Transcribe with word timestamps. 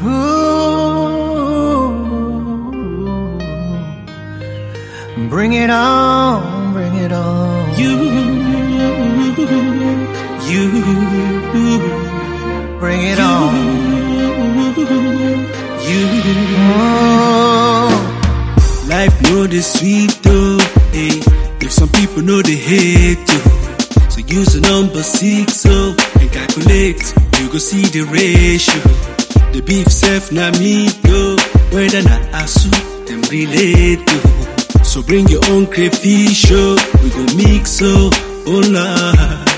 Ooh, 0.00 0.06
bring 5.28 5.52
it 5.54 5.70
on, 5.70 6.72
bring 6.72 6.94
it 6.94 7.10
on. 7.12 7.76
You, 7.78 7.90
you, 10.46 10.70
bring 12.78 13.02
it 13.02 13.18
on. 13.18 13.54
You, 15.88 16.06
Oh, 16.70 17.88
life 18.88 19.20
know 19.22 19.46
the 19.46 19.62
sweet 19.62 20.10
though. 20.22 20.58
Hey, 20.92 21.20
if 21.60 21.72
some 21.72 21.88
people 21.88 22.22
know 22.22 22.40
they 22.42 22.54
hate 22.54 23.18
you, 23.18 23.40
so 24.10 24.20
use 24.20 24.52
the 24.52 24.60
number 24.60 25.02
six 25.02 25.54
so 25.54 25.96
and 26.20 26.30
calculate. 26.30 27.12
You 27.40 27.48
go 27.50 27.58
see 27.58 27.86
the 27.86 28.02
ratio. 28.02 29.17
The 29.52 29.62
beef 29.64 29.88
self 29.88 30.30
na 30.32 30.50
me 30.58 30.88
go. 31.02 31.36
Whether 31.74 32.02
na 32.02 32.18
asu 32.40 32.70
them 33.06 33.22
relate 33.30 34.06
to. 34.06 34.84
So 34.84 35.02
bring 35.02 35.28
your 35.28 35.44
own 35.50 35.66
crayfish 35.66 36.46
oh. 36.52 36.76
We 37.02 37.10
go 37.10 37.24
mix 37.36 37.72
so 37.72 38.10
oh 38.46 38.62
Lord. 38.76 39.48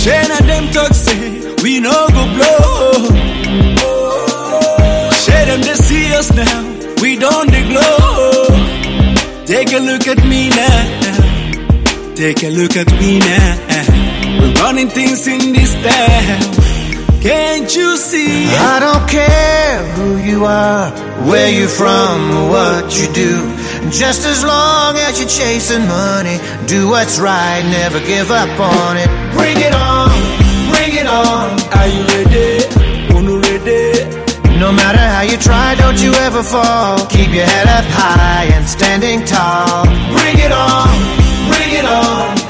Shane 0.00 0.30
and 0.36 0.48
them 0.48 0.66
talk 0.72 0.92
say 0.94 1.54
we 1.62 1.80
no 1.80 1.92
go 2.16 2.22
blow. 2.36 2.92
Oh, 3.86 5.10
Share 5.24 5.46
them 5.46 5.60
they 5.62 5.74
see 5.74 6.12
us 6.14 6.32
now. 6.34 6.60
We 7.00 7.16
don't 7.18 7.48
glow. 7.70 8.48
Take 9.46 9.72
a 9.72 9.78
look 9.78 10.06
at 10.08 10.20
me 10.26 10.48
now. 10.50 12.14
Take 12.14 12.42
a 12.44 12.50
look 12.50 12.76
at 12.76 12.90
me 13.00 13.18
now. 13.20 13.60
We're 14.40 14.52
running 14.62 14.88
things 14.88 15.26
in 15.26 15.52
this 15.52 15.72
town. 15.84 16.73
Can't 17.24 17.74
you 17.74 17.96
see? 17.96 18.44
I 18.52 18.76
don't 18.84 19.08
care 19.08 19.80
who 19.96 20.18
you 20.18 20.44
are, 20.44 20.90
where 21.24 21.48
you're 21.48 21.72
from, 21.72 22.20
or 22.36 22.50
what 22.50 23.00
you 23.00 23.10
do. 23.14 23.32
Just 23.88 24.26
as 24.26 24.44
long 24.44 24.98
as 24.98 25.18
you're 25.18 25.32
chasing 25.40 25.88
money, 25.88 26.36
do 26.66 26.86
what's 26.86 27.18
right, 27.18 27.64
never 27.64 27.98
give 28.00 28.30
up 28.30 28.52
on 28.60 28.98
it. 28.98 29.08
Bring 29.32 29.56
it 29.56 29.72
on, 29.72 30.12
bring 30.68 30.92
it 31.00 31.08
on. 31.08 31.48
Are 31.72 31.88
you 31.88 32.04
ready? 32.12 32.60
Unu 33.16 33.40
ready? 33.40 34.04
No 34.60 34.70
matter 34.70 35.00
how 35.00 35.22
you 35.22 35.38
try, 35.38 35.74
don't 35.76 36.00
you 36.02 36.12
ever 36.28 36.42
fall. 36.42 37.06
Keep 37.06 37.32
your 37.32 37.46
head 37.46 37.68
up 37.68 37.86
high 37.88 38.52
and 38.52 38.68
standing 38.68 39.24
tall. 39.24 39.86
Bring 40.12 40.36
it 40.44 40.52
on, 40.52 40.92
bring 41.48 41.72
it 41.72 41.86
on. 41.86 42.43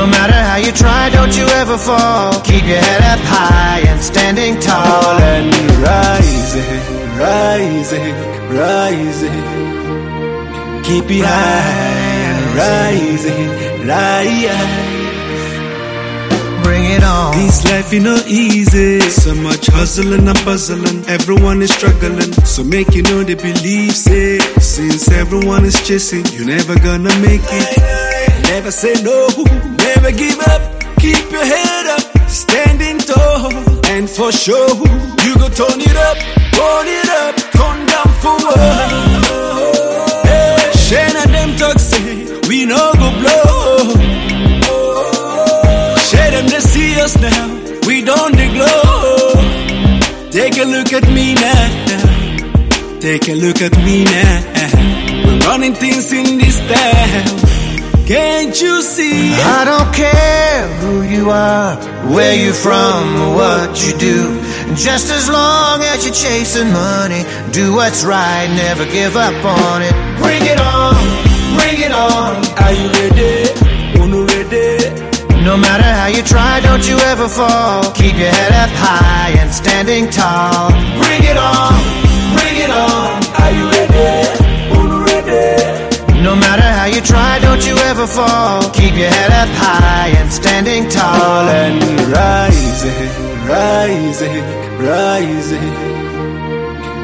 No 0.00 0.06
matter 0.06 0.32
how 0.32 0.56
you 0.56 0.72
try, 0.72 1.10
don't 1.10 1.36
you 1.36 1.44
ever 1.60 1.76
fall. 1.76 2.32
Keep 2.40 2.64
your 2.64 2.78
head 2.88 3.02
up 3.12 3.20
high 3.22 3.80
and 3.80 4.00
standing 4.02 4.58
tall. 4.58 5.20
and 5.20 5.52
rising, 5.76 6.80
rising, 7.20 8.14
rising. 8.48 9.40
Keep 10.84 11.04
it 11.10 11.22
high, 11.22 12.16
and 12.32 12.44
rising, 12.64 13.48
rising. 13.86 14.70
Bring 16.62 16.84
it 16.96 17.04
on. 17.04 17.36
This 17.36 17.62
life 17.70 17.92
is 17.92 18.02
not 18.02 18.26
easy. 18.26 19.00
So 19.00 19.34
much 19.34 19.66
hustling 19.66 20.26
and 20.26 20.38
puzzling. 20.38 21.04
Everyone 21.08 21.60
is 21.60 21.74
struggling. 21.74 22.32
So 22.46 22.64
make 22.64 22.94
you 22.94 23.02
know 23.02 23.22
they 23.22 23.34
believe 23.34 23.94
say. 23.94 24.38
Since 24.60 25.10
everyone 25.10 25.66
is 25.66 25.76
chasing, 25.86 26.24
you're 26.32 26.46
never 26.46 26.74
gonna 26.80 27.14
make 27.20 27.44
it. 27.44 27.99
Never 28.50 28.72
say 28.72 28.94
no, 29.04 29.28
never 29.86 30.10
give 30.10 30.40
up. 30.40 30.60
Keep 30.98 31.30
your 31.30 31.44
head 31.44 31.86
up, 31.86 32.02
standing 32.28 32.98
tall. 32.98 33.52
And 33.86 34.10
for 34.10 34.32
sure, 34.32 34.70
you 35.24 35.34
go 35.38 35.48
turn 35.48 35.80
it 35.80 35.96
up, 36.08 36.18
turn 36.58 36.86
it 36.98 37.08
up, 37.22 37.36
turn 37.54 37.78
down 37.86 38.10
for 38.22 38.36
what? 38.44 38.58
Hey, 40.26 40.72
Shane 40.74 41.16
and 41.22 41.32
them 41.32 41.56
talk 41.56 41.78
say, 41.78 42.26
we 42.48 42.66
no 42.66 42.92
go 42.98 43.08
blow. 43.20 43.94
Share 46.08 46.32
them 46.32 46.48
they 46.48 46.58
see 46.58 47.00
us 47.00 47.16
now. 47.20 47.46
We 47.86 48.02
don't 48.02 48.34
glow. 48.34 49.34
Take 50.32 50.58
a 50.58 50.64
look 50.64 50.92
at 50.92 51.06
me 51.08 51.34
now. 51.34 52.98
Take 52.98 53.28
a 53.28 53.34
look 53.34 53.62
at 53.62 53.76
me 53.84 54.04
now. 54.04 55.24
We're 55.24 55.38
running 55.46 55.74
things 55.74 56.12
in 56.12 56.38
this 56.38 56.58
town. 56.66 57.59
Can't 58.10 58.60
you 58.60 58.82
see? 58.82 59.32
I 59.34 59.64
don't 59.64 59.94
care 59.94 60.66
who 60.82 61.02
you 61.02 61.30
are, 61.30 61.76
where 62.12 62.34
you're 62.34 62.52
from, 62.52 63.14
or 63.22 63.36
what 63.36 63.86
you 63.86 63.96
do. 63.98 64.34
Just 64.74 65.12
as 65.12 65.30
long 65.30 65.80
as 65.80 66.04
you're 66.04 66.12
chasing 66.12 66.72
money, 66.72 67.22
do 67.52 67.72
what's 67.72 68.02
right, 68.04 68.50
never 68.50 68.84
give 68.84 69.14
up 69.14 69.38
on 69.44 69.82
it. 69.82 69.94
Bring 70.18 70.42
it 70.42 70.58
on, 70.58 70.98
bring 71.54 71.78
it 71.86 71.92
on. 71.92 72.42
Are 72.58 72.74
you 72.74 72.90
ready? 72.98 73.46
Unu 74.02 74.26
ready? 74.26 74.90
No 75.44 75.56
matter 75.56 75.86
how 75.86 76.08
you 76.08 76.24
try, 76.24 76.58
don't 76.58 76.82
you 76.88 76.98
ever 77.14 77.28
fall. 77.28 77.92
Keep 77.92 78.18
your 78.18 78.34
head 78.34 78.52
up 78.58 78.70
high 78.74 79.38
and 79.38 79.54
standing 79.54 80.10
tall. 80.10 80.70
Bring 80.98 81.22
it 81.30 81.36
Keep 88.80 88.96
your 88.96 89.12
head 89.12 89.32
up 89.42 89.52
high 89.60 90.08
and 90.16 90.32
standing 90.32 90.88
tall. 90.88 91.44
and 91.48 91.76
rising, 92.08 93.08
rising, 93.44 94.40
rising. 94.80 95.70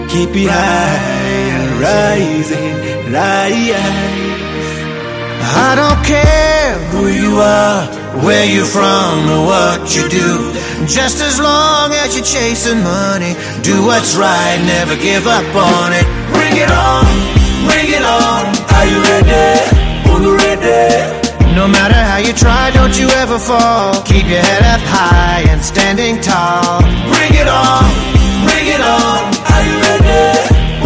Keep 0.09 0.32
it 0.41 0.48
high, 0.48 1.37
and 1.60 1.69
rising, 1.88 2.72
rising. 3.12 4.37
I 5.69 5.70
don't 5.76 6.00
care 6.00 6.72
who 6.97 7.09
you 7.12 7.37
are, 7.44 7.84
where 8.25 8.47
you're 8.47 8.64
from, 8.64 9.28
or 9.37 9.44
what 9.44 9.94
you 9.94 10.08
do. 10.08 10.31
Just 10.88 11.20
as 11.20 11.38
long 11.38 11.93
as 11.93 12.16
you're 12.16 12.25
chasing 12.25 12.81
money, 12.82 13.37
do 13.60 13.84
what's 13.84 14.16
right, 14.16 14.56
never 14.64 14.97
give 14.97 15.26
up 15.26 15.44
on 15.54 15.93
it. 15.93 16.06
Bring 16.32 16.56
it 16.56 16.72
on, 16.72 17.04
bring 17.69 17.88
it 17.93 18.04
on. 18.04 18.43
Are 18.76 18.87
you 18.88 18.98
ready? 19.12 19.76
Unu 20.08 20.32
ready? 20.41 21.25
No 21.56 21.67
matter 21.67 21.94
how 21.94 22.19
you 22.19 22.34
try, 22.34 22.71
don't 22.71 22.94
you 23.00 23.09
ever 23.22 23.39
fall. 23.39 24.03
Keep 24.03 24.27
your 24.28 24.44
head 24.49 24.65
up 24.75 24.83
high 24.84 25.43
and 25.49 25.65
standing 25.65 26.21
tall. 26.21 26.83
Bring 27.12 27.33
it 27.33 27.49
on, 27.49 27.84
bring 28.44 28.67
it 28.77 28.83
on. 28.97 29.19
Are 29.55 29.65
you 29.69 29.77
ready? 29.89 30.25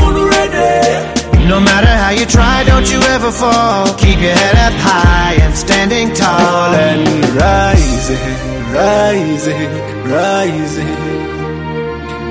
Unu 0.04 0.22
ready? 0.30 1.48
No 1.48 1.58
matter 1.58 1.92
how 2.02 2.10
you 2.10 2.24
try, 2.24 2.62
don't 2.62 2.88
you 2.88 3.00
ever 3.14 3.32
fall. 3.32 3.92
Keep 3.98 4.20
your 4.26 4.36
head 4.42 4.56
up 4.66 4.78
high 4.78 5.34
and 5.44 5.54
standing 5.56 6.14
tall. 6.14 6.72
and 6.88 7.02
rising, 7.34 8.36
rising, 8.70 9.70
rising. 10.16 10.98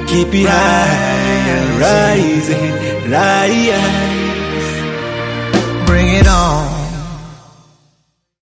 Keep 0.07 0.33
it 0.41 0.47
high, 0.47 1.43
and 1.57 1.69
rising, 1.87 2.71
rising. 3.11 3.95
Bring 5.85 6.07
it 6.21 6.27
on. 6.27 6.78